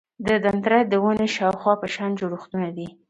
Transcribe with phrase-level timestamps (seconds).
[0.45, 2.87] دندرایت د ونې د شاخونو په شان جوړښتونه دي.